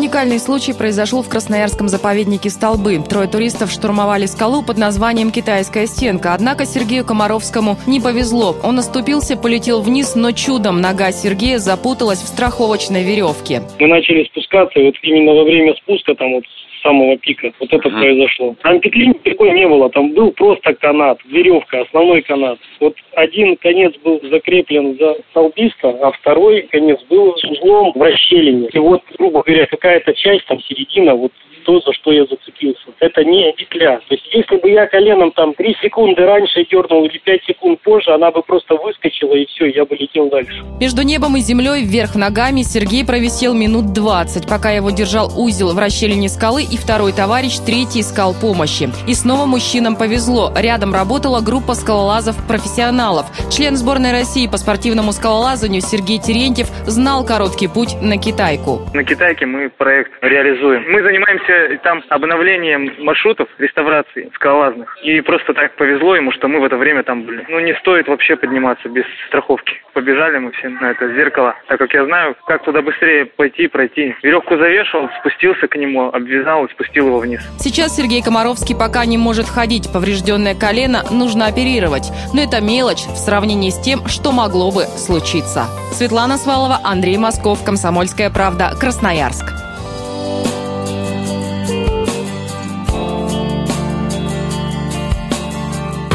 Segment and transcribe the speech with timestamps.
[0.00, 3.00] Уникальный случай произошел в Красноярском заповеднике Столбы.
[3.06, 6.32] Трое туристов штурмовали скалу под названием «Китайская стенка».
[6.32, 8.56] Однако Сергею Комаровскому не повезло.
[8.64, 13.60] Он оступился, полетел вниз, но чудом нога Сергея запуталась в страховочной веревке.
[13.78, 16.44] Мы начали спускаться, и вот именно во время спуска там вот
[16.82, 17.52] самого пика.
[17.60, 18.00] Вот это uh-huh.
[18.00, 18.56] произошло.
[18.62, 22.58] Там петли никакой не было, там был просто канат, веревка, основной канат.
[22.80, 28.68] Вот один конец был закреплен за столбиста, а второй конец был узлом в расщелине.
[28.72, 31.32] И вот, грубо говоря, какая-то часть, там середина, вот
[31.64, 32.90] то, за что я зацепился.
[33.00, 34.00] Это не петля.
[34.08, 38.12] То есть, если бы я коленом там 3 секунды раньше дернул или 5 секунд позже,
[38.12, 40.62] она бы просто выскочила, и все, я бы летел дальше.
[40.80, 45.78] Между небом и землей вверх ногами Сергей провисел минут 20, пока его держал узел в
[45.78, 48.88] расщелине скалы, и второй товарищ, третий, искал помощи.
[49.06, 50.52] И снова мужчинам повезло.
[50.56, 53.26] Рядом работала группа скалолазов-профессионалов.
[53.50, 58.80] Член сборной России по спортивному скалолазанию Сергей Терентьев знал короткий путь на Китайку.
[58.94, 60.84] На Китайке мы проект реализуем.
[60.90, 64.96] Мы занимаемся занимаемся там обновлением маршрутов, реставрации скалолазных.
[65.02, 67.44] И просто так повезло ему, что мы в это время там были.
[67.48, 69.74] Ну, не стоит вообще подниматься без страховки.
[69.92, 74.14] Побежали мы все на это зеркало, так как я знаю, как туда быстрее пойти, пройти.
[74.22, 77.40] Веревку завешал, спустился к нему, обвязал и спустил его вниз.
[77.58, 79.90] Сейчас Сергей Комаровский пока не может ходить.
[79.92, 82.10] Поврежденное колено нужно оперировать.
[82.34, 85.64] Но это мелочь в сравнении с тем, что могло бы случиться.
[85.92, 89.49] Светлана Свалова, Андрей Москов, Комсомольская правда, Красноярск.